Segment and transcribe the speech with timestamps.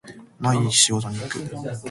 [0.39, 1.39] 毎日仕事に行く